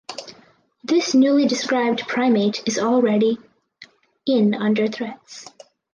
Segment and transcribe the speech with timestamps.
[0.83, 3.37] This newly described primate is already
[4.25, 5.45] in under threats.